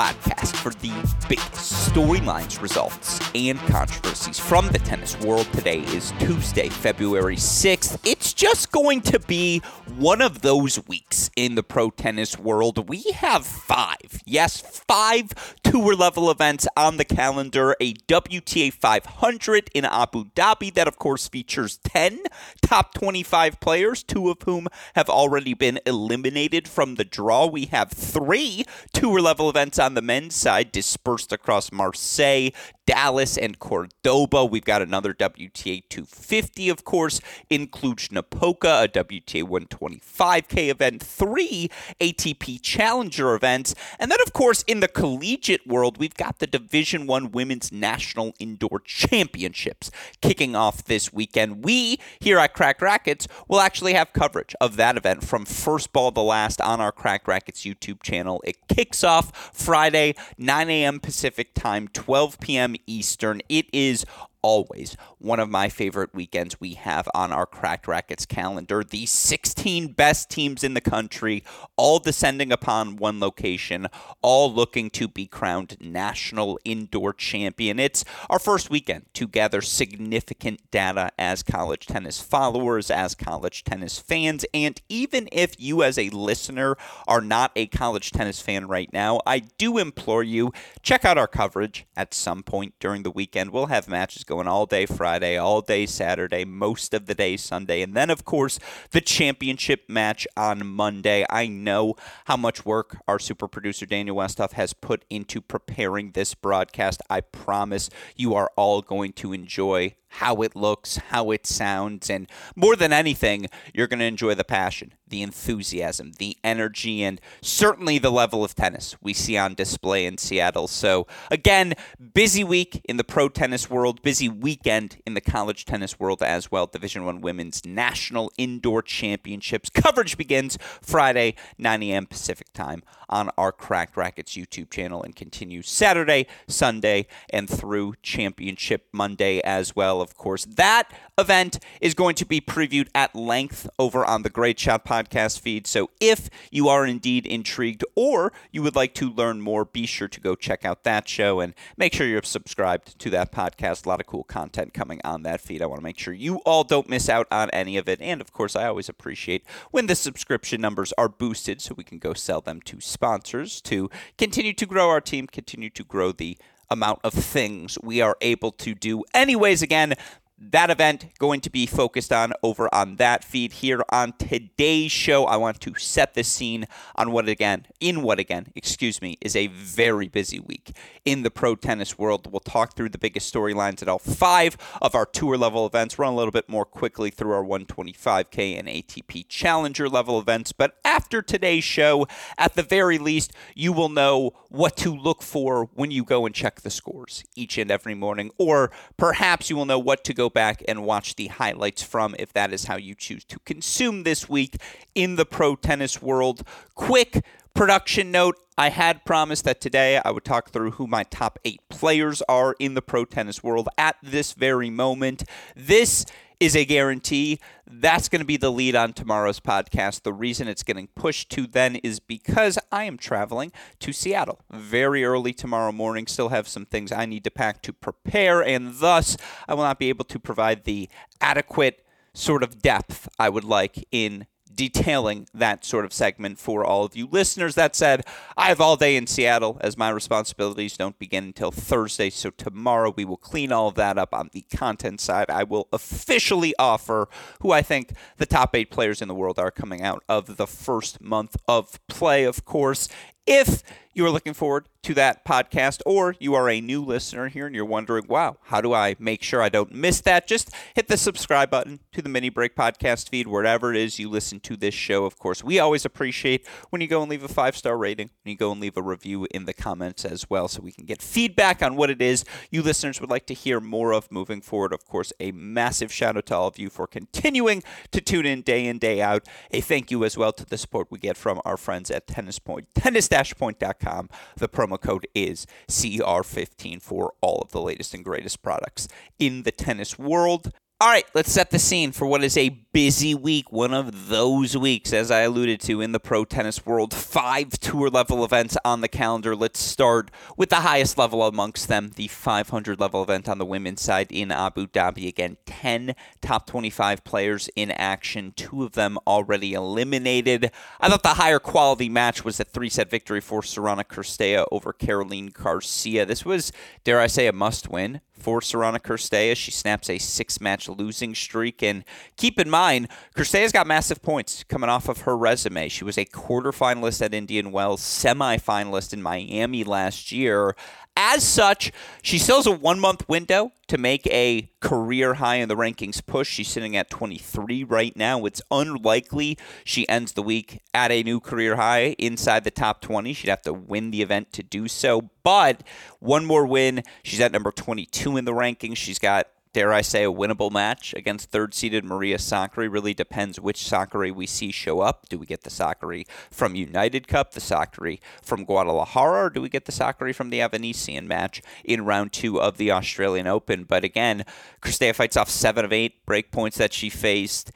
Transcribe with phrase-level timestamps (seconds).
[0.00, 0.92] podcast for the
[1.28, 5.46] biggest storylines, results, and controversies from the tennis world.
[5.52, 7.98] Today is Tuesday, February 6th.
[8.02, 9.58] It's just going to be
[9.98, 12.88] one of those weeks in the pro tennis world.
[12.88, 17.76] We have five, yes, five tour level events on the calendar.
[17.78, 22.20] A WTA 500 in Abu Dhabi that, of course, features 10
[22.62, 27.44] top 25 players, two of whom have already been eliminated from the draw.
[27.46, 28.64] We have three
[28.94, 32.50] tour level events on the men's side dispersed across Marseille,
[32.86, 34.44] Dallas, and Cordoba.
[34.44, 41.70] We've got another WTA 250, of course, in Cluj Napoca, a WTA 125K event, three
[42.00, 47.06] ATP Challenger events, and then, of course, in the collegiate world, we've got the Division
[47.06, 51.64] One Women's National Indoor Championships kicking off this weekend.
[51.64, 56.10] We here at Cracked Racquets will actually have coverage of that event from first ball
[56.12, 58.42] to last on our Cracked Racquets YouTube channel.
[58.44, 60.98] It kicks off Friday, 9 a.m.
[60.98, 62.74] Pacific time, 12 p.m.
[62.88, 63.40] Eastern.
[63.48, 64.04] It is
[64.42, 68.82] always one of my favorite weekends we have on our Cracked Racquets calendar.
[68.82, 71.44] The 16 best teams in the country,
[71.76, 73.86] all descending upon one location,
[74.22, 77.78] all looking to be crowned national indoor champion.
[77.78, 83.98] It's our first weekend to gather significant data as college tennis followers, as college tennis
[83.98, 88.92] fans, and even if you as a listener are not a college tennis fan right
[88.92, 90.52] now, I do implore you
[90.82, 93.50] check out our coverage at some point during the weekend.
[93.50, 97.82] We'll have matches going all day Friday, all day Saturday, most of the day Sunday.
[97.82, 98.60] And then, of course,
[98.92, 101.26] the championship match on Monday.
[101.28, 106.34] I know how much work our super producer Daniel Westoff has put into preparing this
[106.34, 107.02] broadcast.
[107.10, 112.28] I promise you are all going to enjoy how it looks, how it sounds, and
[112.54, 117.98] more than anything, you're going to enjoy the passion, the enthusiasm, the energy, and certainly
[117.98, 120.68] the level of tennis we see on display in Seattle.
[120.68, 121.74] So, again,
[122.14, 126.50] busy week in the pro tennis world, busy weekend in the college tennis world as
[126.50, 126.66] well.
[126.66, 132.06] Division One Women's National Indoor Championships coverage begins Friday, 9 a.m.
[132.06, 138.86] Pacific time on our Cracked Racquets YouTube channel and continues Saturday, Sunday, and through Championship
[138.92, 140.44] Monday as well of course.
[140.44, 144.99] That event is going to be previewed at length over on the Great Shot podcast
[145.08, 145.66] feed.
[145.66, 150.08] So if you are indeed intrigued or you would like to learn more, be sure
[150.08, 153.86] to go check out that show and make sure you're subscribed to that podcast.
[153.86, 155.62] A lot of cool content coming on that feed.
[155.62, 158.00] I want to make sure you all don't miss out on any of it.
[158.00, 161.98] And of course, I always appreciate when the subscription numbers are boosted so we can
[161.98, 166.38] go sell them to sponsors to continue to grow our team, continue to grow the
[166.70, 169.04] amount of things we are able to do.
[169.12, 169.94] Anyways, again,
[170.40, 175.26] that event going to be focused on over on that feed here on today's show.
[175.26, 179.36] I want to set the scene on what again in what again excuse me is
[179.36, 180.74] a very busy week
[181.04, 182.32] in the pro tennis world.
[182.32, 186.14] We'll talk through the biggest storylines at all five of our tour level events run
[186.14, 190.52] a little bit more quickly through our 125k and atp challenger level events.
[190.52, 192.06] But after today's show
[192.38, 196.34] at the very least you will know what to look for when you go and
[196.34, 198.30] check the scores each and every morning.
[198.38, 202.32] Or perhaps you will know what to go back and watch the highlights from if
[202.32, 204.56] that is how you choose to consume this week
[204.94, 206.42] in the pro tennis world.
[206.74, 207.24] Quick
[207.54, 211.60] production note I had promised that today I would talk through who my top eight
[211.68, 215.24] players are in the pro tennis world at this very moment.
[215.56, 216.04] This
[216.40, 217.38] is a guarantee.
[217.66, 220.02] That's going to be the lead on tomorrow's podcast.
[220.02, 225.04] The reason it's getting pushed to then is because I am traveling to Seattle very
[225.04, 226.06] early tomorrow morning.
[226.06, 229.78] Still have some things I need to pack to prepare, and thus I will not
[229.78, 230.88] be able to provide the
[231.20, 231.84] adequate
[232.14, 236.96] sort of depth I would like in detailing that sort of segment for all of
[236.96, 237.54] you listeners.
[237.54, 238.04] That said,
[238.36, 242.10] I have all day in Seattle as my responsibilities don't begin until Thursday.
[242.10, 245.30] So tomorrow we will clean all of that up on the content side.
[245.30, 247.08] I will officially offer
[247.40, 250.46] who I think the top eight players in the world are coming out of the
[250.46, 252.88] first month of play, of course.
[253.26, 253.62] If
[253.92, 257.54] you are looking forward to that podcast, or you are a new listener here and
[257.54, 260.26] you're wondering, wow, how do I make sure I don't miss that?
[260.26, 264.08] Just hit the subscribe button to the Mini Break podcast feed, wherever it is you
[264.08, 265.04] listen to this show.
[265.04, 268.30] Of course, we always appreciate when you go and leave a five star rating, when
[268.30, 271.02] you go and leave a review in the comments as well, so we can get
[271.02, 274.72] feedback on what it is you listeners would like to hear more of moving forward.
[274.72, 278.42] Of course, a massive shout out to all of you for continuing to tune in
[278.42, 279.26] day in, day out.
[279.50, 282.38] A thank you as well to the support we get from our friends at Tennis
[282.38, 282.68] Point,
[283.10, 289.42] tennis-point.com the promo code is CR15 for all of the latest and greatest products in
[289.42, 290.52] the tennis world.
[290.82, 294.56] All right, let's set the scene for what is a busy week, one of those
[294.56, 296.94] weeks, as I alluded to in the pro tennis world.
[296.94, 299.36] Five tour level events on the calendar.
[299.36, 303.82] Let's start with the highest level amongst them, the 500 level event on the women's
[303.82, 305.06] side in Abu Dhabi.
[305.06, 310.50] Again, 10 top 25 players in action, two of them already eliminated.
[310.80, 314.72] I thought the higher quality match was a three set victory for Sorana Cirstea over
[314.72, 316.06] Caroline Garcia.
[316.06, 316.52] This was,
[316.84, 319.36] dare I say, a must win for Sorana Cirstea.
[319.36, 321.62] She snaps a six match losing streak.
[321.62, 321.84] And
[322.16, 325.68] keep in mind, Cirstea's got massive points coming off of her resume.
[325.68, 330.54] She was a quarterfinalist at Indian Wells, semifinalist in Miami last year.
[330.96, 331.72] As such,
[332.02, 336.04] she still has a one month window to make a career high in the rankings
[336.04, 336.28] push.
[336.28, 338.24] She's sitting at 23 right now.
[338.26, 343.12] It's unlikely she ends the week at a new career high inside the top 20.
[343.12, 345.10] She'd have to win the event to do so.
[345.22, 345.62] But
[346.00, 346.82] one more win.
[347.02, 348.76] She's at number 22 in the rankings.
[348.76, 352.70] She's got dare I say, a winnable match against third seeded Maria Sakkari.
[352.70, 355.08] Really depends which Sakkari we see show up.
[355.08, 359.48] Do we get the Sakkari from United Cup, the Sakkari from Guadalajara, or do we
[359.48, 363.64] get the Sakkari from the Avanesyan match in round two of the Australian Open?
[363.64, 364.24] But again,
[364.62, 367.52] Cirstea fights off seven of eight break points that she faced.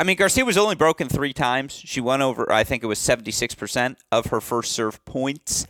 [0.00, 1.72] I mean, Garcia was only broken three times.
[1.72, 5.66] She won over, I think it was 76% of her first serve points.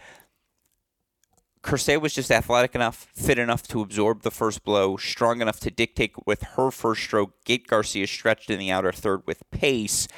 [1.62, 5.70] Cirstea was just athletic enough, fit enough to absorb the first blow, strong enough to
[5.70, 10.08] dictate with her first stroke, get Garcia stretched in the outer third with pace.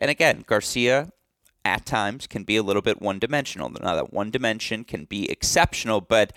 [0.00, 1.10] And again, Garcia
[1.64, 3.70] at times can be a little bit one dimensional.
[3.70, 6.32] Now, that one dimension can be exceptional, but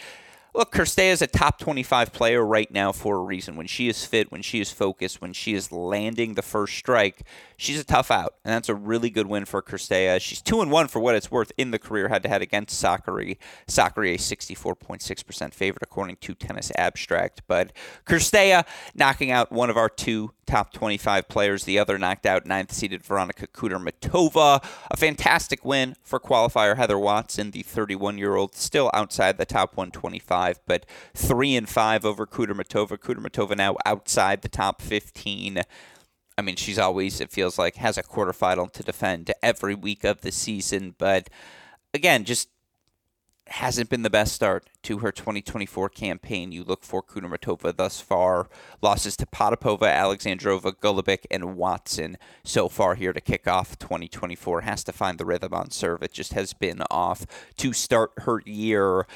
[0.58, 3.56] look, Cirstea is a top 25 player right now for a reason.
[3.56, 7.22] When she is fit, when she is focused, when she is landing the first strike,
[7.58, 10.16] she's a tough out, and that's a really good win for Cirstea.
[10.16, 13.38] Uh, she's two and one for what it's worth in the career head-to-head against Sakkari.
[13.68, 17.72] Sakkari, a 64.6% favorite according to Tennis Abstract, but
[18.06, 18.64] Cirstea uh,
[18.96, 21.66] knocking out one of our two top 25 players.
[21.66, 24.64] The other knocked out ninth-seeded Veronika Kudermetova.
[24.90, 30.86] A fantastic win for qualifier Heather Watson, the 31-year-old, still outside the top 125, but
[31.14, 32.98] three and five over Kudermetova.
[32.98, 35.62] Kudermetova now outside the top 15.
[36.38, 40.22] I mean, she's always, it feels like, has a quarterfinal to defend every week of
[40.22, 40.94] the season.
[40.98, 41.30] But
[41.94, 42.50] again, just
[43.50, 46.52] hasn't been the best start to her 2024 campaign.
[46.52, 48.48] You look for Kudermetova thus far.
[48.82, 54.62] Losses to Potapova, Alexandrova, Golubic, and Watson so far here to kick off 2024.
[54.62, 56.04] Has to find the rhythm on serve.
[56.04, 57.26] It just has been off
[57.58, 59.08] to start her year.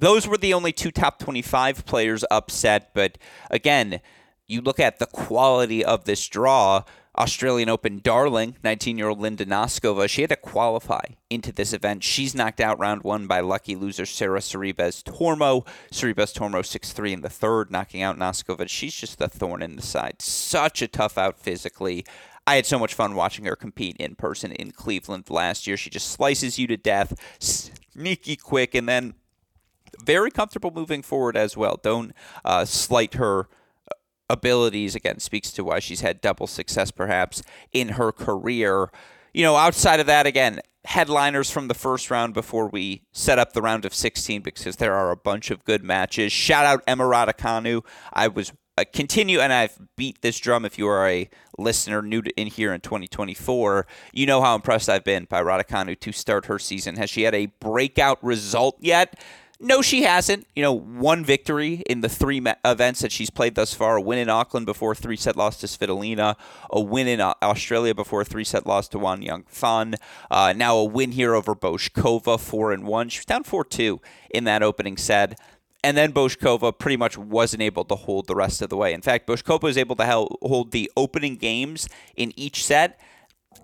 [0.00, 3.18] Those were the only two top 25 players upset, but
[3.50, 4.00] again,
[4.46, 6.84] you look at the quality of this draw.
[7.16, 12.04] Australian Open darling, 19 year old Linda Noskova, she had to qualify into this event.
[12.04, 15.66] She's knocked out round one by lucky loser Sarah Sorribes Tormo.
[15.90, 18.68] Sorribes Tormo 6 3 in the third, knocking out Noskova.
[18.68, 20.22] She's just the thorn in the side.
[20.22, 22.06] Such a tough out physically.
[22.46, 25.76] I had so much fun watching her compete in person in Cleveland last year.
[25.76, 29.14] She just slices you to death, sneaky quick, and then
[30.04, 31.78] very comfortable moving forward as well.
[31.82, 32.12] Don't
[32.44, 33.48] uh, slight her
[34.30, 37.42] abilities again speaks to why she's had double success perhaps
[37.72, 38.90] in her career.
[39.32, 43.52] You know, outside of that, again, headliners from the first round before we set up
[43.52, 46.32] the round of 16 because there are a bunch of good matches.
[46.32, 47.84] Shout out Emma Raducanu.
[48.12, 51.28] I was uh, continue and I've beat this drum if you are a
[51.58, 55.98] listener new to, in here in 2024 you know how impressed I've been by Raducanu
[55.98, 59.20] to start her season has she had a breakout result yet
[59.60, 60.46] no, she hasn't.
[60.54, 64.00] You know, one victory in the three ma- events that she's played thus far a
[64.00, 66.36] win in Auckland before three set loss to Svitolina,
[66.70, 69.96] a win in Australia before three set loss to Wang Yafan,
[70.30, 73.08] uh, now a win here over Bouzkova, 4 and 1.
[73.08, 74.00] She was down 4 2
[74.30, 75.38] in that opening set.
[75.82, 78.92] And then Bouzkova pretty much wasn't able to hold the rest of the way.
[78.92, 80.06] In fact, Bouzkova was able to
[80.42, 83.00] hold the opening games in each set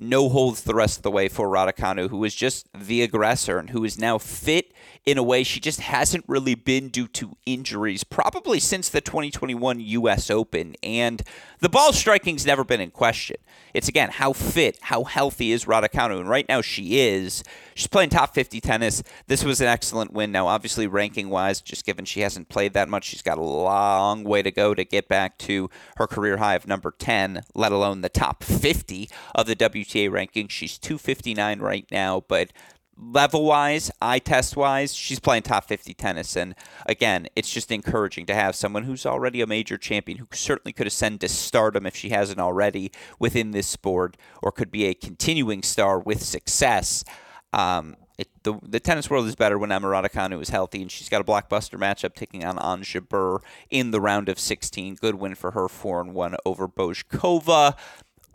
[0.01, 3.71] no holds the rest of the way for Raducanu, who is just the aggressor and
[3.71, 4.73] who is now fit
[5.05, 9.81] in a way she just hasn't really been due to injuries, probably since the 2021
[9.81, 10.31] U.S.
[10.31, 10.75] Open.
[10.83, 11.23] And
[11.61, 13.37] the ball striking's never been in question.
[13.75, 17.43] It's again how fit, how healthy is Raducanu, and right now she is.
[17.75, 19.03] She's playing top 50 tennis.
[19.27, 20.31] This was an excellent win.
[20.31, 24.23] Now, obviously, ranking wise, just given she hasn't played that much, she's got a long
[24.23, 28.01] way to go to get back to her career high of number 10, let alone
[28.01, 30.49] the top 50 of the WTA ranking.
[30.49, 32.53] She's 259 right now, but
[32.97, 36.37] level wise, eye test wise, she's playing top 50 tennis.
[36.37, 36.55] And
[36.87, 40.87] again, it's just encouraging to have someone who's already a major champion who certainly could
[40.87, 45.62] ascend to stardom if she hasn't already within this sport or could be a continuing
[45.62, 47.03] star with success.
[47.53, 51.09] Um, It, the, the tennis world is better when Emma Raducanu is healthy, and she's
[51.09, 54.95] got a blockbuster matchup taking on Ons Jabeur in the round of 16.
[55.00, 57.75] Good win for her, 4 and 1 over Bouzkova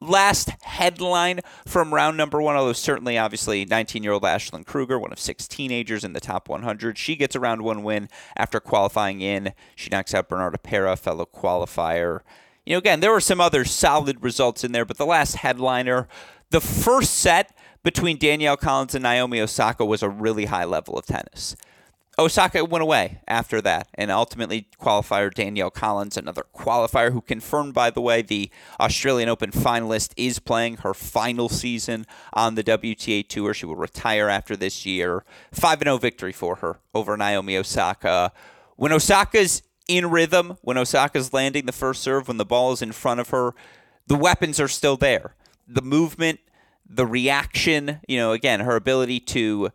[0.02, 5.12] last headline from round number one, although certainly, obviously, 19 year old Ashlyn Kruger, one
[5.12, 6.98] of six teenagers in the top 100.
[6.98, 9.54] She gets a round one win after qualifying in.
[9.76, 12.22] She knocks out Bernarda Pera, fellow qualifier.
[12.66, 16.08] You know, again, there were some other solid results in there, but the last headliner,
[16.50, 21.06] the first set between Danielle Collins and Naomi Osaka was a really high level of
[21.06, 21.56] tennis.
[22.20, 27.90] Osaka went away after that, and ultimately qualifier Danielle Collins, another qualifier who confirmed, by
[27.90, 33.54] the way, the Australian Open finalist is playing her final season on the WTA Tour.
[33.54, 35.24] She will retire after this year.
[35.54, 38.34] 5 0 victory for her over Naomi Osaka.
[38.76, 42.92] When Osaka's in rhythm, when Osaka's landing the first serve, when the ball is in
[42.92, 43.56] front of her,
[44.08, 45.36] the weapons are still there.
[45.68, 46.42] The movement,
[46.86, 49.70] the reaction, you know, again, her ability to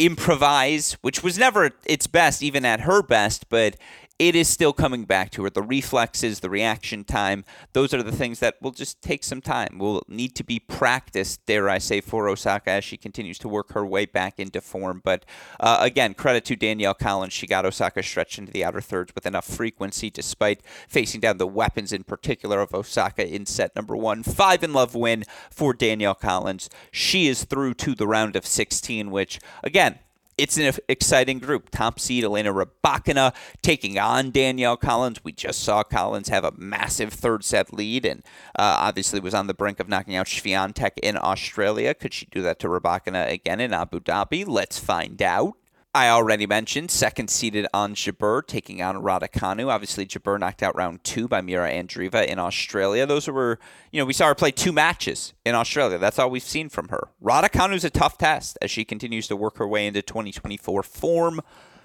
[0.00, 3.76] improvise, which was never its best, even at her best, but
[4.20, 5.48] it is still coming back to her.
[5.48, 9.78] The reflexes, the reaction time, those are the things that will just take some time.
[9.78, 13.72] Will need to be practiced, dare I say, for Osaka as she continues to work
[13.72, 15.00] her way back into form.
[15.02, 15.24] But
[15.58, 17.32] uh, again, credit to Danielle Collins.
[17.32, 21.46] She got Osaka stretched into the outer thirds with enough frequency, despite facing down the
[21.46, 24.22] weapons in particular of Osaka in set number one.
[24.22, 26.68] Five in love win for Danielle Collins.
[26.92, 29.98] She is through to the round of 16, which, again,
[30.40, 31.70] it's an exciting group.
[31.70, 35.22] Top seed Elena Rybakina taking on Danielle Collins.
[35.22, 38.22] We just saw Collins have a massive third set lead and
[38.58, 41.92] uh, obviously was on the brink of knocking out Swiatek in Australia.
[41.94, 44.46] Could she do that to Rybakina again in Abu Dhabi?
[44.48, 45.59] Let's find out.
[45.92, 49.68] I already mentioned second seeded Ons Jabeur taking on Raducanu.
[49.68, 53.06] Obviously, Jabeur knocked out round two by Mira Andreeva in Australia.
[53.06, 53.58] Those were,
[53.90, 55.98] you know, we saw her play two matches in Australia.
[55.98, 57.08] That's all we've seen from her.
[57.20, 61.40] Raducanu's a tough test as she continues to work her way into 2024 form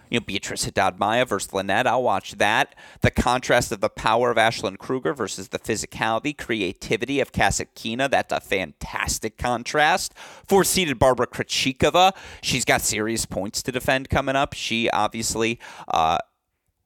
[0.10, 1.88] you know, Beatriz Haddad Maia versus Linette.
[1.88, 2.76] I'll watch that.
[3.02, 8.10] The contrast of the power of Ashlyn Kruger versus the physicality, creativity of Kasatkina.
[8.10, 10.14] That's a fantastic contrast.
[10.48, 12.14] Four seeded Barbara Krejcikova.
[12.42, 14.54] She's got serious points to defend coming up.
[14.54, 15.60] She obviously.
[15.88, 16.18] Uh,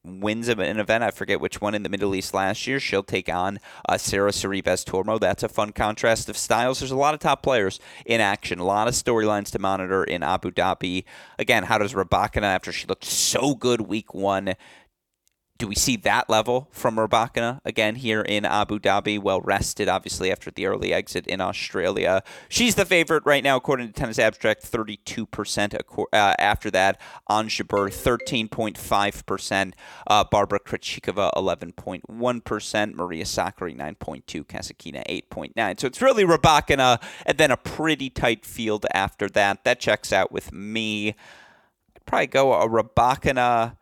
[0.04, 1.04] wins of an event.
[1.04, 2.80] I forget which one in the Middle East last year.
[2.80, 5.20] She'll take on uh, Sara Sorribes Tormo.
[5.20, 6.80] That's a fun contrast of styles.
[6.80, 10.24] There's a lot of top players in action, a lot of storylines to monitor in
[10.24, 11.04] Abu Dhabi.
[11.38, 14.56] Again, how does Rybakina, after she looked so good week one,
[15.60, 19.20] do we see that level from Rybakina again here in Abu Dhabi?
[19.20, 22.24] Well rested, obviously, after the early exit in Australia.
[22.48, 25.76] She's the favorite right now, according to Tennis Abstract, 32%
[26.14, 27.02] uh, after that.
[27.28, 29.74] Ons Jabeur, 13.5%.
[30.08, 32.94] Uh, Barbara Krejcikova, 11.1%.
[32.96, 34.46] Maria Sakkari, 9.2.
[34.46, 35.80] Kasatkina, 8.9.
[35.80, 39.66] So it's really Rybakina, and then a pretty tight field after that.
[39.66, 41.10] That checks out with me.
[41.10, 43.76] I'd probably go a Rybakina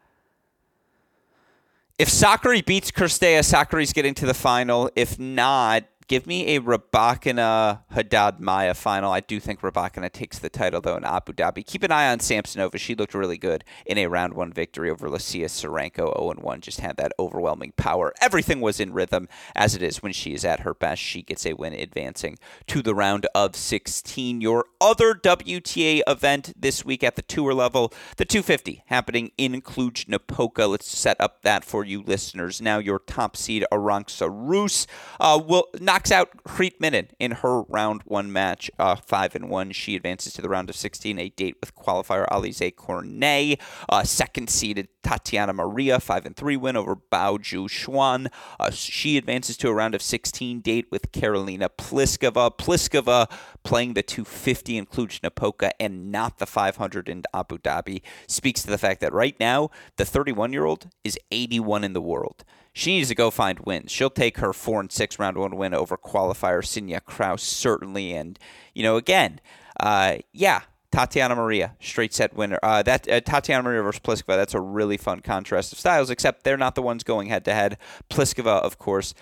[1.98, 4.90] if Sakkari beats Cirstea, Sakkari's getting to the final.
[4.96, 9.12] If not, Give me a Rybakina Haddad Maia final.
[9.12, 11.66] I do think Rybakina takes the title though in Abu Dhabi.
[11.66, 12.78] Keep an eye on Samsonova.
[12.78, 16.18] She looked really good in a round one victory over Lesia Tsurenko.
[16.18, 18.14] 0 1 just had that overwhelming power.
[18.22, 21.02] Everything was in rhythm as it is when she is at her best.
[21.02, 22.38] She gets a win advancing
[22.68, 24.40] to the round of 16.
[24.40, 30.08] Your other WTA event this week at the tour level, the 250 happening in Cluj
[30.08, 30.68] Napoca.
[30.68, 32.62] Let's set up that for you listeners.
[32.62, 34.88] Now your top seed Arantxa Rus
[35.20, 39.50] uh, will not knocks out Greet Minnen in her round one match, uh, five and
[39.50, 39.72] one.
[39.72, 43.60] She advances to the round of 16, a date with qualifier Alizé Cornet.
[43.90, 48.28] Uh, second seeded Tatiana Maria, five and three win over Bao Ju Xuan.
[48.60, 52.56] Uh, she advances to a round of 16, date with Karolina Pliskova.
[52.56, 53.28] Pliskova
[53.64, 58.78] playing the 250 in Cluj-Napoca and not the 500 in Abu Dhabi speaks to the
[58.78, 62.44] fact that right now the 31 year old is 81 in the world.
[62.78, 63.92] She needs to go find wins.
[63.92, 68.38] She'll take her four and six round one win over qualifier Sinja Kraus certainly, and
[68.76, 69.42] you know again,
[69.80, 70.62] uh, yeah.
[70.90, 72.60] Tatiana Maria, straight set winner.
[72.64, 74.38] Uh, that uh, Tatiana Maria versus Pliskova.
[74.38, 76.10] That's a really fun contrast of styles.
[76.10, 77.78] Except they're not the ones going head to head.
[78.10, 79.14] Pliskova, of course,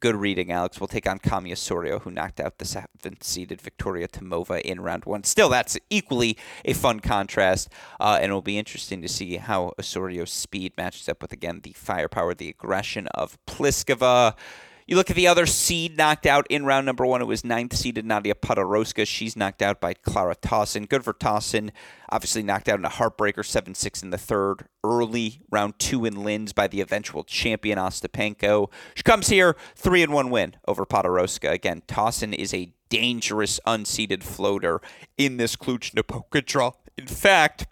[0.00, 0.80] good reading, Alex.
[0.80, 5.04] We'll take on Camila Osorio, who knocked out the seventh seeded Victoria Tomova in round
[5.04, 5.24] one.
[5.24, 7.68] Still, that's equally a fun contrast,
[8.00, 11.72] uh, and it'll be interesting to see how Osorio's speed matches up with, again, the
[11.72, 14.34] firepower, the aggression of Pliskova.
[14.92, 17.22] You look at the other seed knocked out in round number one.
[17.22, 19.06] It was ninth seeded Nadia Podoroska.
[19.06, 20.86] She's knocked out by Clara Tauson.
[20.86, 21.70] Good for Tauson.
[22.10, 24.66] Obviously knocked out in a heartbreaker, 7 6 in the third.
[24.84, 28.70] Early round two in Linz by the eventual champion Ostapenko.
[28.94, 31.50] She comes here, 3 and 1 win over Podoroska.
[31.50, 34.82] Again, Tauson is a dangerous unseeded floater
[35.16, 36.72] in this Cluj-Napoca draw.
[36.98, 37.66] In fact,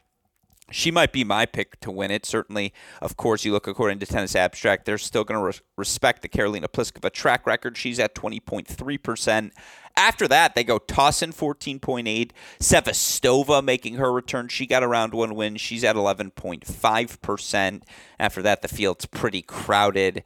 [0.70, 2.24] she might be my pick to win it.
[2.24, 6.22] Certainly, of course, you look according to Tennis Abstract, they're still going to re- respect
[6.22, 7.76] the Karolina Pliskova track record.
[7.76, 9.50] She's at 20.3%.
[9.96, 14.48] After that, they go Tauson 14.8, Sevastova making her return.
[14.48, 15.56] She got around one win.
[15.56, 17.82] She's at 11.5%.
[18.18, 20.22] After that, the field's pretty crowded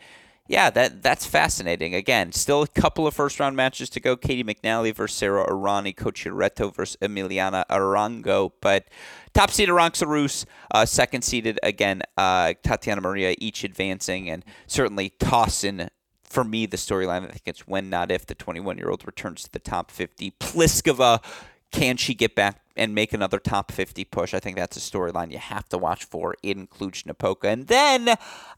[0.46, 1.94] yeah, that that's fascinating.
[1.94, 4.16] Again, still a couple of first round matches to go.
[4.16, 8.52] Caty McNally versus Sara Errani, Cocciaretto versus Emiliana Arango.
[8.60, 8.84] But
[9.32, 15.10] top seed Arantxa Rus, uh, second seeded again, uh, Tatiana Maria, each advancing, and certainly
[15.18, 15.88] Tauson
[16.34, 19.44] for me, the storyline, I think it's when, not if, the 21 year old returns
[19.44, 20.32] to the top 50.
[20.32, 21.22] Pliskova
[21.72, 24.34] can she get back and make another top 50 push?
[24.34, 27.48] I think that's a storyline you have to watch for in Cluj-Napoca.
[27.48, 28.08] And then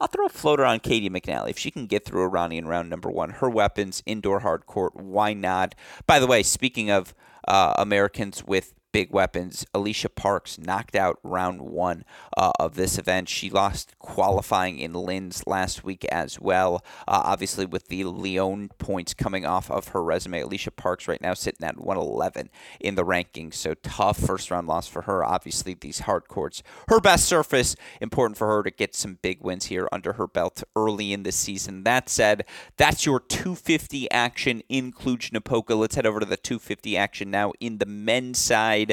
[0.00, 1.50] I'll throw a floater on Caty McNally.
[1.50, 4.94] If she can get through Errani in round number one, her weapons, indoor hard court,
[4.96, 5.74] why not?
[6.06, 7.14] By the way, speaking of
[7.48, 9.66] uh, Americans with big weapons.
[9.74, 12.02] Alycia Parks knocked out round one
[12.34, 13.28] uh, of this event.
[13.28, 16.82] She lost qualifying in Linz last week as well.
[17.06, 21.34] Uh, obviously, with the Lyon points coming off of her resume, Alycia Parks right now
[21.34, 22.48] sitting at 111
[22.80, 23.56] in the rankings.
[23.56, 25.22] So tough first round loss for her.
[25.22, 27.76] Obviously, these hard courts, her best surface.
[28.00, 31.32] Important for her to get some big wins here under her belt early in the
[31.32, 31.84] season.
[31.84, 32.46] That said,
[32.78, 35.74] that's your 250 action in Cluj Napoca.
[35.74, 38.85] Let's head over to the 250 action now in the men's side.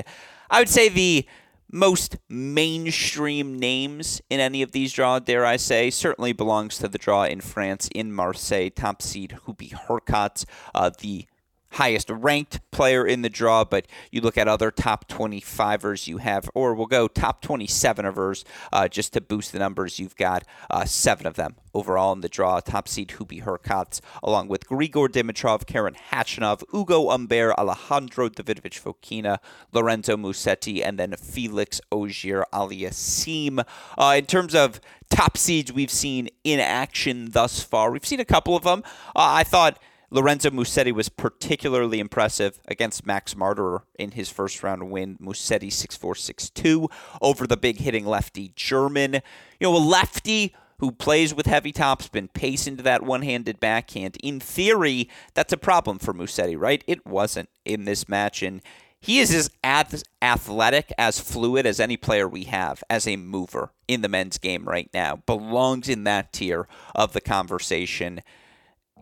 [0.50, 1.25] I would say the
[1.71, 7.00] most mainstream names in any of these draws, dare I say, certainly belongs to the
[7.00, 8.69] draw in France in Marseille.
[8.69, 10.45] Top seed Hubie Hurkacz,
[10.75, 11.25] uh, the
[11.74, 16.50] highest ranked player in the draw, but you look at other top 25ers you have,
[16.53, 20.00] or we'll go top 27ers uh, just to boost the numbers.
[20.00, 22.60] You've got uh, seven of them overall in the draw.
[22.60, 29.39] Top seed Hubie Hurkacz, along with Grigor Dimitrov, Karen Khachanov, Ugo Humbert, Alejandro Davidovich Fokina,
[29.72, 33.65] Lorenzo Musetti, and then Felix Auger Aliassime.
[33.98, 38.25] Uh, in terms of top seeds we've seen in action thus far, we've seen a
[38.25, 38.83] couple of them.
[39.16, 39.79] Uh, I thought
[40.13, 45.17] Lorenzo Musetti was particularly impressive against Max Marterer in his first round win.
[45.17, 46.87] Musetti 6-4, 6-2
[47.19, 49.13] over the big hitting lefty German.
[49.59, 54.17] You know, a lefty who plays with heavy topspin, pace into that one-handed backhand.
[54.21, 56.83] In theory, that's a problem for Musetti, right?
[56.85, 58.61] It wasn't in this match, and
[58.99, 64.01] he is as athletic, as fluid as any player we have as a mover in
[64.01, 65.15] the men's game right now.
[65.25, 68.21] Belongs in that tier of the conversation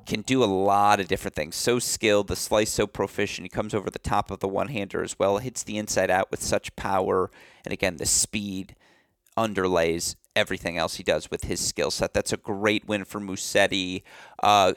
[0.05, 1.55] can do a lot of different things.
[1.55, 3.45] So skilled, the slice so proficient.
[3.45, 6.31] He comes over the top of the one hander as well, hits the inside out
[6.31, 7.29] with such power.
[7.65, 8.75] And again, the speed
[9.37, 12.13] underlays everything else he does with his skill set.
[12.13, 14.03] That's a great win for Musetti.
[14.41, 14.73] Uh,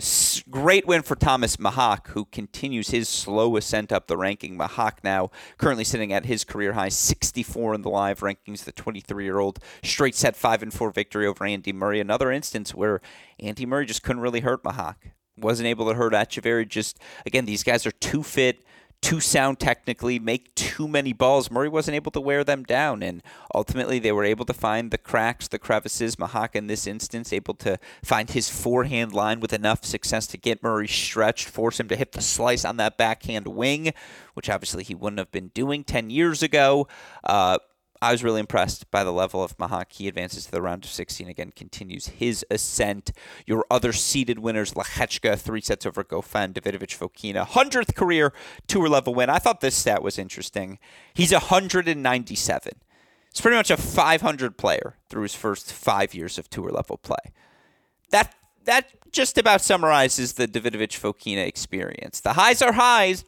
[0.50, 4.58] great win for Tomas Machac, who continues his slow ascent up the ranking.
[4.58, 8.64] Machac now currently sitting at his career high 64 in the live rankings.
[8.64, 12.00] The 23 year old straight set 5 and 4 victory over Andy Murray.
[12.00, 13.00] Another instance where
[13.38, 14.96] Andy Murray just couldn't really hurt Machac.
[15.36, 16.68] Wasn't able to hurt Etcheverry.
[16.68, 18.64] Just, again, these guys are too fit
[19.04, 21.50] too sound technically, make too many balls.
[21.50, 23.22] Murray wasn't able to wear them down, and
[23.54, 26.16] ultimately they were able to find the cracks, the crevices.
[26.16, 30.62] Machac, in this instance, able to find his forehand line with enough success to get
[30.62, 33.92] Murray stretched, force him to hit the slice on that backhand wing,
[34.32, 36.88] which obviously he wouldn't have been doing 10 years ago.
[37.22, 37.58] Uh,
[38.04, 39.86] I was really impressed by the level of Machac.
[39.92, 43.12] He advances to the round of 16 again, continues his ascent.
[43.46, 48.34] Your other seeded winners, Lehecka, three sets over Goffin, Davidovich Fokina, 100th career
[48.66, 49.30] tour level win.
[49.30, 50.78] I thought this stat was interesting.
[51.14, 52.72] He's 197.
[53.30, 57.32] It's pretty much a 500 player through his first five years of tour level play.
[58.10, 62.20] That that just about summarizes the Davidovich Fokina experience.
[62.20, 63.24] The highs are highs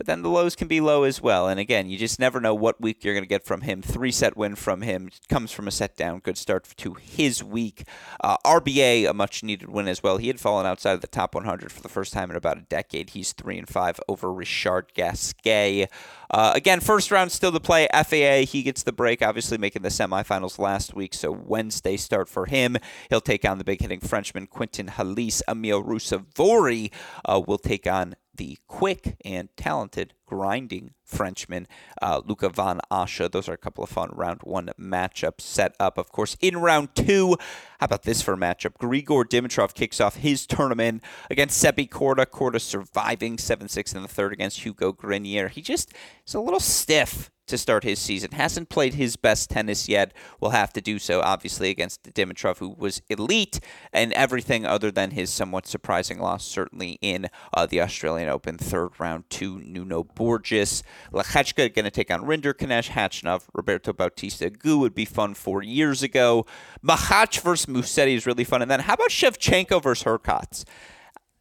[0.00, 1.46] but then the lows can be low as well.
[1.46, 3.82] And again, you just never know what week you're going to get from him.
[3.82, 6.20] Three set win from him comes from a set down.
[6.20, 7.86] Good start to his week.
[8.18, 10.16] Uh, RBA, a much needed win as well.
[10.16, 12.62] He had fallen outside of the top 100 for the first time in about a
[12.62, 13.10] decade.
[13.10, 15.88] He's three and five over Richard Gasquet.
[16.30, 17.86] Uh, again, first round still to play.
[17.92, 21.12] FAA, he gets the break, obviously making the semifinals last week.
[21.12, 22.78] So Wednesday start for him.
[23.10, 25.42] He'll take on the big hitting Frenchman Quentin Halys.
[25.46, 26.90] Emil Ruusuvuori
[27.26, 31.68] uh, will take on the quick and talented grinding Frenchman,
[32.00, 33.30] uh, Luca Van Assche.
[33.30, 35.98] Those are a couple of fun round one matchups set up.
[35.98, 37.36] Of course, in round two,
[37.80, 38.78] how about this for a matchup?
[38.80, 42.24] Grigor Dimitrov kicks off his tournament against Seppi Korda.
[42.24, 45.48] Korda surviving 7 6 in the third against Hugo Grenier.
[45.48, 45.92] He just
[46.26, 48.32] is a little stiff to start his season.
[48.32, 50.12] Hasn't played his best tennis yet.
[50.40, 53.60] Will have to do so, obviously, against Dimitrov, who was elite
[53.92, 58.90] and everything other than his somewhat surprising loss, certainly in uh, the Australian Open third
[58.98, 60.82] round to Nuno Borges.
[61.12, 66.02] Lehecka going to take on Rinderknech, Khachanov, Roberto Bautista Agut would be fun four years
[66.02, 66.46] ago.
[66.84, 68.62] Machac versus Musetti is really fun.
[68.62, 70.64] And then how about Shevchenko versus Hurkacz?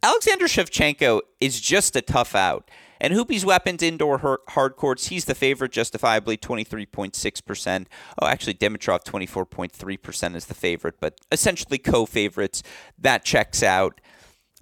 [0.02, 2.72] Alexander Shevchenko is just a tough out.
[3.01, 7.85] And Hoopi's weapons indoor hard courts, he's the favorite, justifiably 23.6%.
[8.21, 12.63] Oh, actually, Dimitrov 24.3% is the favorite, but essentially co favorites.
[12.97, 14.01] That checks out.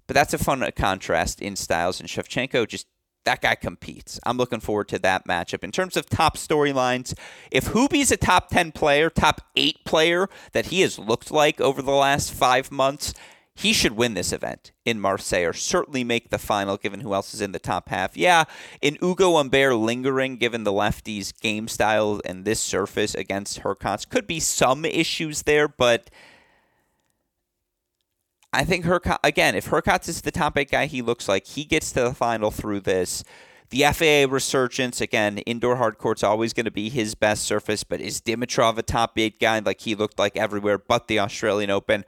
[0.06, 2.00] But that's a fun uh, contrast in styles.
[2.00, 2.88] And Shevchenko just
[3.26, 4.22] that guy competes.
[4.24, 5.62] I'm looking forward to that matchup.
[5.62, 7.14] In terms of top storylines,
[7.52, 11.82] if Hoopi's a top 10 player, top 8 player that he has looked like over
[11.82, 13.14] the last 5 months,
[13.58, 17.34] he should win this event in Marseille or certainly make the final given who else
[17.34, 18.16] is in the top half.
[18.16, 18.44] Yeah,
[18.84, 24.28] in Ugo Humbert lingering given the lefties' game style and this surface against Hurkacz could
[24.28, 26.12] be some issues there, but
[28.54, 31.64] I think Hurkacz, again, if Hurkacz is the top eight guy he looks like, he
[31.64, 33.24] gets to the final through this.
[33.72, 38.02] The FAA resurgence, again, indoor hard court's always going to be his best surface, but
[38.02, 42.06] is Dimitrov a top eight guy like he looked like everywhere but the Australian Open?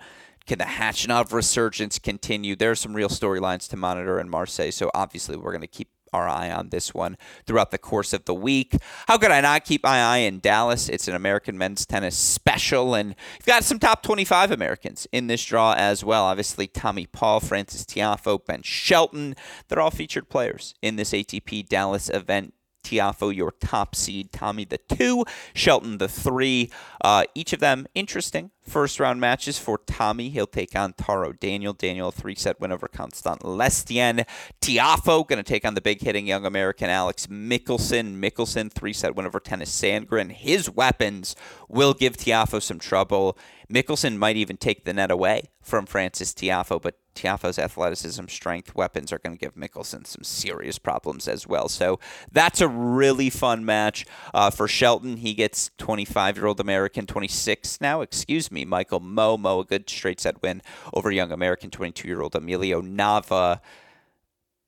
[0.49, 2.55] Can the Khachanov resurgence continue?
[2.55, 5.89] There are some real storylines to monitor in Marseille, so obviously we're going to keep
[6.12, 8.75] our eye on this one throughout the course of the week.
[9.07, 10.89] How could I not keep my eye in Dallas?
[10.89, 15.45] It's an American men's tennis special, and you've got some top 25 Americans in this
[15.45, 16.23] draw as well.
[16.23, 19.35] Obviously, Tommy Paul, Francis Tiafoe, Ben Shelton.
[19.67, 22.55] They're all featured players in this ATP Dallas event.
[22.83, 26.71] Tiafoe, your top seed, Tommy the two, Shelton the three.
[27.01, 30.29] Uh, each of them interesting first round matches for Tommy.
[30.29, 31.73] He'll take on Taro Daniel.
[31.73, 34.25] Daniel, three set win over Constant Lestienne.
[34.61, 38.19] Tiafoe going to take on the big hitting young American Alex Michelsen.
[38.19, 40.31] Michelsen, three set win over Tennys Sandgren.
[40.31, 41.35] His weapons
[41.67, 43.37] will give Tiafoe some trouble.
[43.71, 49.12] Michelsen might even take the net away from Francis Tiafoe, but Tiafoe's athleticism, strength, weapons
[49.12, 51.67] are going to give Michelsen some serious problems as well.
[51.67, 51.99] So
[52.32, 55.17] that's a really fun match uh, for Shelton.
[55.17, 59.01] He gets 25 year old American, 26 now, excuse me, Michael.
[59.01, 60.62] Mmoh, a good straight set win
[60.93, 63.60] over young American 22 year old Emilio Nava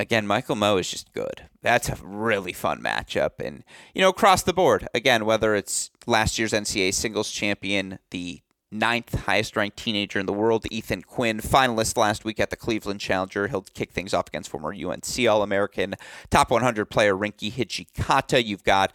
[0.01, 1.43] again, Michael Mmoh is just good.
[1.61, 3.39] That's a really fun matchup.
[3.39, 8.41] And, you know, across the board, again, whether it's last year's NCAA singles champion, the
[8.71, 12.99] ninth highest ranked teenager in the world, Ethan Quinn, finalist last week at the Cleveland
[12.99, 13.47] Challenger.
[13.47, 15.95] He'll kick things off against former UNC All American,
[16.29, 18.43] top 100 player Rinky Hijikata.
[18.43, 18.93] You've got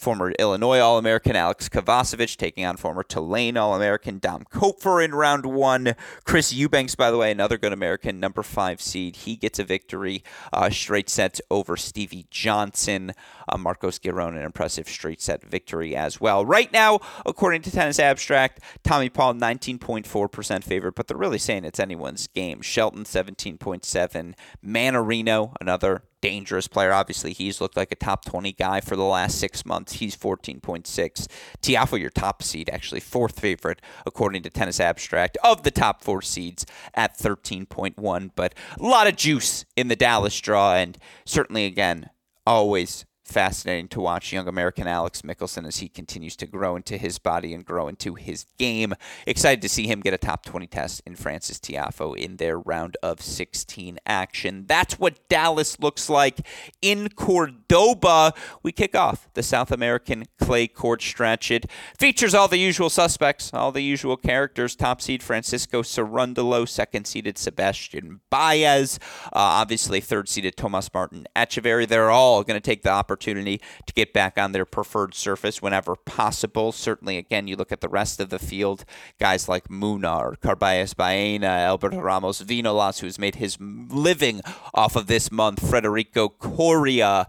[0.00, 5.14] former Illinois All American Alex Kovacevic taking on former Tulane All American Dom Koepfer in
[5.14, 5.94] round one.
[6.24, 9.16] Chris Eubanks, by the way, another good American, number five seed.
[9.16, 13.12] He gets a victory, uh, straight sets over Stevie Johnson.
[13.48, 16.44] Uh, Marcos Giron, an impressive straight set victory as well.
[16.44, 21.80] Right now, according to Tennis Abstract, Tommy Paul 19.4% favorite, but they're really saying it's
[21.80, 22.60] anyone's game.
[22.60, 24.34] Shelton 17.7,
[24.64, 26.92] Mannarino, another dangerous player.
[26.92, 29.94] Obviously, he's looked like a top 20 guy for the last six months.
[29.94, 31.26] He's 14.6.
[31.62, 36.22] Tiafoe, your top seed, actually fourth favorite, according to Tennis Abstract, of the top four
[36.22, 38.30] seeds at 13.1.
[38.34, 42.10] But a lot of juice in the Dallas draw, and certainly, again,
[42.46, 47.18] always fascinating to watch young American Alex Michelsen as he continues to grow into his
[47.18, 48.94] body and grow into his game.
[49.26, 52.96] Excited to see him get a top 20 test in Francis Tiafoe in their round
[53.02, 54.64] of 16 action.
[54.66, 56.40] That's what Dallas looks like
[56.80, 58.32] in Cordoba.
[58.62, 61.50] We kick off the South American clay court stretch.
[61.50, 64.74] It features all the usual suspects, all the usual characters.
[64.74, 71.86] Top seed Francisco Cerundolo, second seeded Sebastian Baez, uh, obviously third seeded Tomas Martin Etcheverry.
[71.86, 75.60] They're all going to take the opportunity opportunity to get back on their preferred surface
[75.60, 76.70] whenever possible.
[76.70, 78.84] Certainly, again, you look at the rest of the field,
[79.18, 84.40] guys like Munar, Carballes Baena, Alberto Ramos Vinolas, who's made his living
[84.72, 87.26] off of this month, Federico Coria.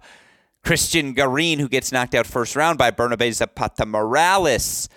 [0.61, 4.89] Christian Garin, who gets knocked out first round by Bernabe Zapata Morales.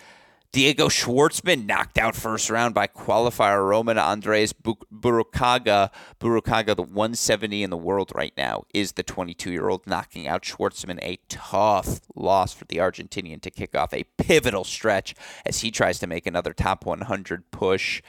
[0.53, 5.91] Diego Schwartzman knocked out first round by qualifier Roman Andres Burruchaga.
[6.21, 10.43] Burruchaga, the 170 in the world right now, is the 22 year old knocking out
[10.43, 10.99] Schwartzman.
[11.01, 15.15] A tough loss for the Argentinian to kick off a pivotal stretch
[15.47, 18.03] as he tries to make another top 100 push.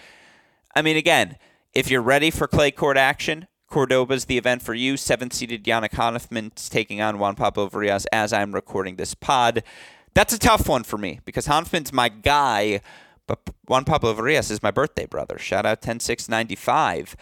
[0.76, 1.38] I mean, again,
[1.74, 4.98] if you're ready for clay court action, Cordoba's the event for you.
[4.98, 9.64] Seventh seeded Yannick Hanfmann taking on Juan Pablo Varillas as I'm recording this pod.
[10.14, 12.82] That's a tough one for me because Hanfmann's my guy,
[13.28, 15.38] but Juan Pablo Varillas is my birthday brother.
[15.38, 17.16] Shout out 10695.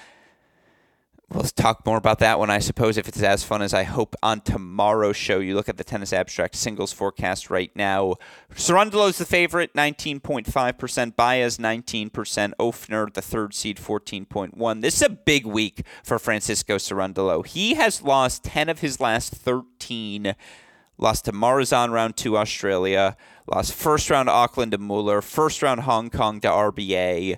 [1.33, 4.17] We'll talk more about that one, I suppose, if it's as fun as I hope
[4.21, 5.39] on tomorrow's show.
[5.39, 8.15] You look at the tennis abstract singles forecast right now.
[8.53, 11.15] Cerundolo's the favorite, 19.5%.
[11.15, 12.11] Baez, 19%.
[12.59, 14.81] Ofner, the third seed, 14.1.
[14.81, 17.45] This is a big week for Francisco Cerundolo.
[17.45, 20.35] He has lost 10 of his last 13.
[21.01, 23.17] Lost to Marozsan round two, Australia.
[23.47, 25.23] Lost first round Auckland to Muller.
[25.23, 27.37] First round Hong Kong to RBA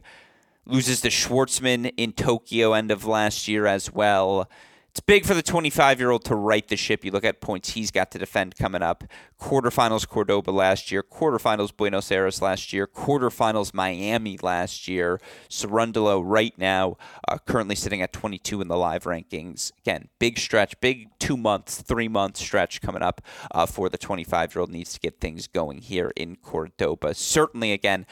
[0.65, 4.49] loses to Schwartzman in Tokyo end of last year as well.
[4.93, 7.03] It's big for the 25 year old to right the ship.
[7.03, 9.03] You look at points he's got to defend coming up.
[9.41, 15.19] Quarterfinals Cordoba last year, quarterfinals Buenos Aires last year, quarterfinals Miami last year.
[15.49, 19.71] Cerundolo right now, uh, currently sitting at 22 in the live rankings.
[19.79, 24.53] Again, big stretch, big two months, three month stretch coming up uh, for the 25
[24.53, 24.69] year old.
[24.69, 27.15] Needs to get things going here in Cordoba.
[27.15, 28.05] Certainly, again,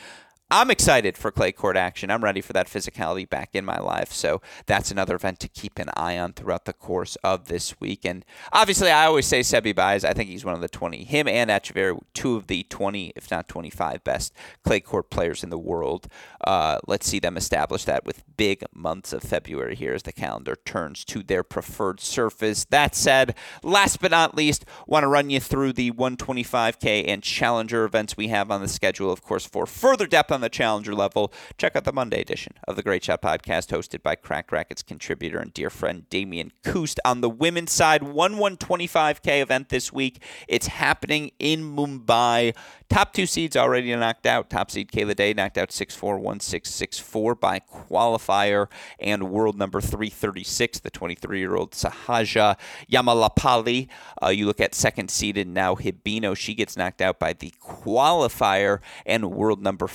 [0.54, 2.12] I'm excited for clay court action.
[2.12, 4.12] I'm ready for that physicality back in my life.
[4.12, 8.04] So that's another event to keep an eye on throughout the course of this week.
[8.04, 10.04] And obviously, I always say Sebi Baez.
[10.04, 11.06] I think he's one of the 20.
[11.06, 15.52] Him and Etcheverry, two of the 20, if not 25 best clay court players in
[15.52, 16.10] the world.
[16.46, 20.58] Uh, let's see them establish that with big months of February here as the calendar
[20.66, 22.66] turns to their preferred surface.
[22.66, 27.86] That said, last but not least, want to run you through the 125K and Challenger
[27.86, 30.96] events we have on the schedule, of course, for further depth on on the challenger
[30.96, 34.82] level, check out the Monday edition of the Great Shot Podcast, hosted by Cracked Racquets
[34.82, 37.00] contributor and dear friend Damian Kust.
[37.06, 40.24] On the women's side, one 125K event this week.
[40.48, 42.56] It's happening in Mumbai.
[42.90, 44.50] Top two seeds already knocked out.
[44.50, 48.68] Top seed Kayla Day knocked out 6 4 1 6 6 4 by qualifier
[49.00, 52.58] and world number 336, the 23 year old Sahaja
[52.92, 53.88] Yamalapalli.
[54.22, 56.36] Uh, you look at second seeded now Hibino.
[56.36, 59.88] She gets knocked out by the qualifier and world number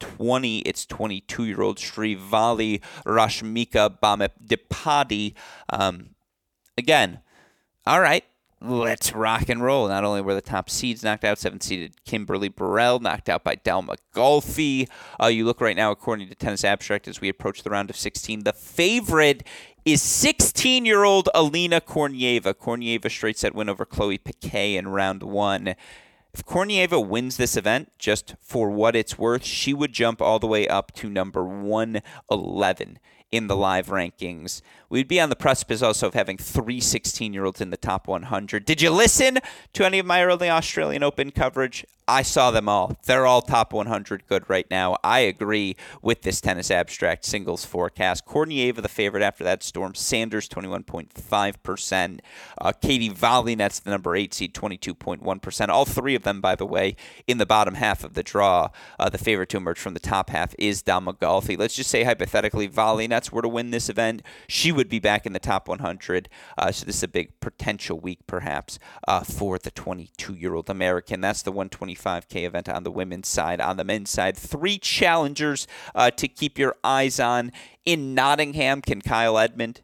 [0.00, 0.58] 520.
[0.60, 5.34] It's 22 year old Srivali Rashmika Bhamidipaty.
[5.70, 6.10] Um,
[6.76, 7.20] again,
[7.86, 8.24] all right
[8.64, 9.88] let's rock and roll.
[9.88, 13.56] Not only were the top seeds knocked out, seven seeded Kimberly Birrell knocked out by
[13.56, 14.88] Dalma Galfi.
[15.20, 17.96] Uh, you look right now, according to Tennis Abstract, as we approach the round of
[17.96, 19.42] 16, the favorite
[19.84, 22.54] is 16 year old Alina Korneeva.
[22.54, 25.74] Korneeva straight set win over Chloe Paquet in round one.
[26.34, 30.46] If Korneeva wins this event, just for what it's worth, she would jump all the
[30.46, 32.98] way up to number 111
[33.30, 34.62] in the live rankings.
[34.88, 38.08] We'd be on the precipice also of having three 16 year olds in the top
[38.08, 38.64] 100.
[38.64, 39.40] Did you listen
[39.74, 41.84] to any of my early Australian Open coverage?
[42.08, 42.96] I saw them all.
[43.06, 44.96] They're all top 100 good right now.
[45.04, 48.26] I agree with this tennis abstract singles forecast.
[48.26, 49.94] Korneeva, the favorite after that storm.
[49.94, 52.20] Sanders, 21.5%.
[52.60, 55.68] Uh, Katie Volynets, that's the number eight seed, 22.1%.
[55.68, 58.70] All three of them, by the way, in the bottom half of the draw.
[58.98, 61.56] Uh, the favorite to emerge from the top half is Galfi.
[61.56, 64.22] Let's just say, hypothetically, Volynets were to win this event.
[64.48, 66.28] She would be back in the top 100.
[66.58, 70.68] Uh, so this is a big potential week, perhaps, uh, for the 22 year old
[70.68, 71.20] American.
[71.20, 71.91] That's the 120.
[71.94, 73.60] 25K event on the women's side.
[73.60, 77.52] On the men's side, three challengers uh, to keep your eyes on.
[77.84, 79.80] In Nottingham, can Kyle Edmund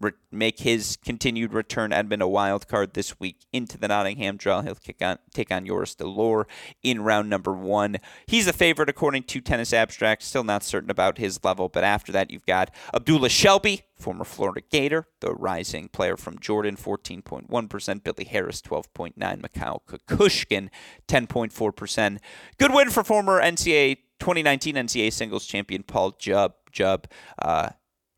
[0.00, 1.92] re- make his continued return.
[1.92, 4.62] Edmund a wild card this week into the Nottingham draw.
[4.62, 6.46] He'll kick on, take on Joris De Loore
[6.82, 7.98] in round number one.
[8.26, 10.22] He's a favorite according to Tennis Abstract.
[10.22, 14.62] Still not certain about his level, but after that you've got Abdullah Shelbayh, former Florida
[14.70, 18.04] Gator, the rising player from Jordan, 14.1%.
[18.04, 19.42] Billy Harris, 12.9%.
[19.42, 20.68] Mikhail Kukushkin,
[21.08, 22.18] 10.4%.
[22.58, 26.54] Good win for former NCAA 2019 NCAA singles champion Paul Jubb.
[26.72, 27.06] Jubb
[27.40, 27.70] uh,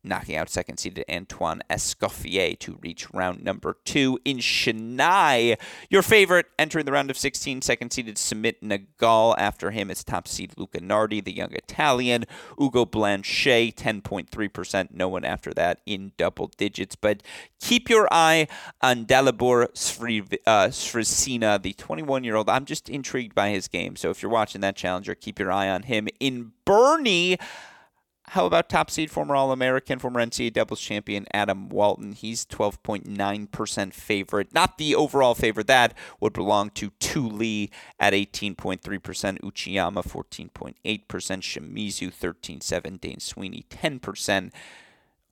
[0.03, 4.19] knocking out second seeded Antoine Escoffier to reach round number two.
[4.25, 5.57] In Chennai,
[5.91, 9.35] your favorite entering the round of 16, second seeded Sumit Nagal.
[9.39, 12.25] After him, is top seed Luca Nardi, the young Italian.
[12.61, 14.89] Ugo Blanchet, 10.3%.
[14.93, 16.97] No one after that in double digits.
[16.97, 17.23] But
[17.61, 18.49] keep your eye
[18.81, 22.49] on Dalibor Svrcina, uh, the 21 year old.
[22.49, 23.97] I'm just intrigued by his game.
[23.97, 26.09] So if you're watching that challenger, keep your eye on him.
[26.21, 27.39] In Burnie,
[28.31, 32.13] how about top seed former All American, former NCAA doubles champion Adam Walton?
[32.13, 34.55] He's 12.9% favorite.
[34.55, 35.67] Not the overall favorite.
[35.67, 38.81] That would belong to Tu Lee at 18.3%,
[39.41, 44.51] Uchiyama 14.8%, Shimizu 13.7, Dane Sweeney 10%.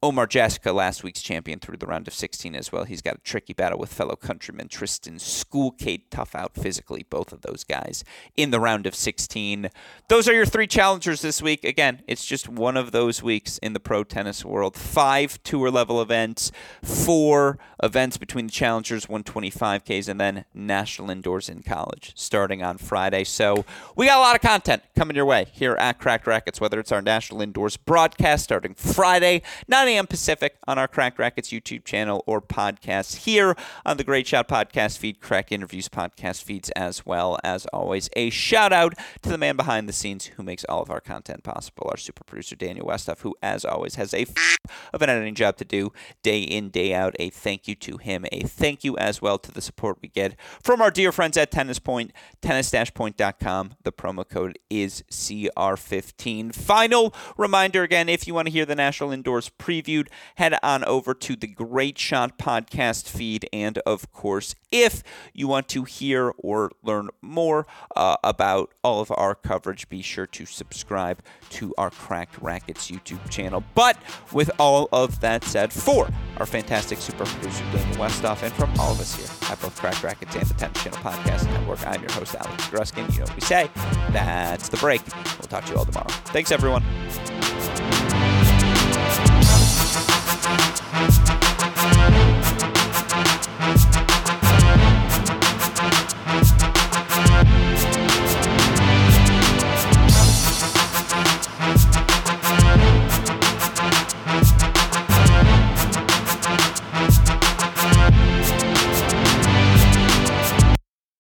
[0.07, 2.85] Omar Jasika, last week's champion, through the round of 16 as well.
[2.85, 6.03] He's got a tricky battle with fellow countryman Tristan Schoolkate.
[6.13, 8.05] Tough out physically, both of those guys
[8.37, 9.69] in the round of 16.
[10.09, 11.65] Those are your three challengers this week.
[11.65, 14.77] Again, it's just one of those weeks in the pro tennis world.
[14.77, 16.53] Five tour level events,
[16.85, 23.25] four events between the challengers, 125Ks, and then national indoors in college starting on Friday.
[23.25, 23.65] So
[23.97, 26.93] we got a lot of content coming your way here at Cracked Racquets, whether it's
[26.93, 30.07] our national indoors broadcast starting Friday, 9 a.m a.m.
[30.07, 34.99] Pacific on our Cracked Racquets YouTube channel or podcast here on the Great Shot podcast
[34.99, 37.39] feed, Crack Interviews podcast feeds as well.
[37.43, 40.91] As always, a shout out to the man behind the scenes who makes all of
[40.91, 44.59] our content possible, our super producer Daniel Westoff, who as always has a f-
[44.93, 47.17] of an editing job to do day in, day out.
[47.19, 48.27] A thank you to him.
[48.31, 51.51] A thank you as well to the support we get from our dear friends at
[51.51, 53.75] Tennis Point, tennis-point.com.
[53.83, 56.55] The promo code is CR15.
[56.55, 59.49] Final reminder again, if you want to hear the National Indoors
[59.83, 63.49] previewed, head on over to the Great Shot podcast feed.
[63.53, 69.13] And of course, if you want to hear or learn more uh, about all of
[69.17, 73.65] our coverage, be sure to subscribe to our Cracked Racquets YouTube channel.
[73.75, 73.97] But
[74.33, 76.09] with all of that said, for
[76.39, 80.03] our fantastic super producer, Daniel Westoff, and from all of us here at both Cracked
[80.03, 83.11] Racquets and the Tennis Channel Podcast Network, I'm your host, Alex Gruskin.
[83.13, 83.71] You know what we say.
[84.11, 85.03] That's the break.
[85.15, 86.09] We'll talk to you all tomorrow.
[86.27, 86.83] Thanks, everyone.